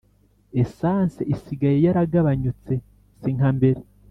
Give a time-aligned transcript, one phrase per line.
[0.61, 2.73] Essence isigaye yaraganyutse
[3.19, 3.79] sinkambere